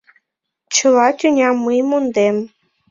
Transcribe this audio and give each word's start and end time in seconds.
Чыла 0.75 1.07
тӱням 1.19 1.55
мый 1.65 1.79
мондем 1.89 2.35